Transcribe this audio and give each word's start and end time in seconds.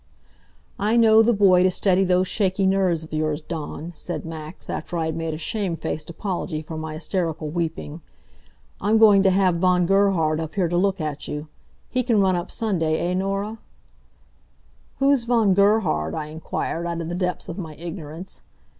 "I 0.79 0.97
know 0.97 1.21
the 1.21 1.31
boy 1.31 1.61
to 1.61 1.69
steady 1.69 2.03
those 2.03 2.27
shaky 2.27 2.65
nerves 2.65 3.03
of 3.03 3.13
yours, 3.13 3.39
Dawn," 3.43 3.91
said 3.93 4.25
Max, 4.25 4.67
after 4.67 4.97
I 4.97 5.05
had 5.05 5.15
made 5.15 5.35
a 5.35 5.37
shamefaced 5.37 6.09
apology 6.09 6.63
for 6.63 6.75
my 6.75 6.95
hysterical 6.95 7.49
weeping, 7.51 8.01
"I'm 8.81 8.97
going 8.97 9.21
to 9.21 9.29
have 9.29 9.57
Von 9.59 9.85
Gerhard 9.85 10.39
up 10.39 10.55
here 10.55 10.67
to 10.67 10.75
look 10.75 10.99
at 10.99 11.27
you. 11.27 11.49
He 11.91 12.01
can 12.01 12.19
run 12.19 12.35
up 12.35 12.49
Sunday, 12.49 12.97
eh, 12.97 13.13
Norah?" 13.13 13.59
"Who's 14.97 15.23
Von 15.25 15.53
Gerhard?" 15.53 16.15
I 16.15 16.29
inquired, 16.29 16.87
out 16.87 16.99
of 17.01 17.07
the 17.07 17.13
depths 17.13 17.47
of 17.47 17.59
my 17.59 17.75
ignorance. 17.75 18.41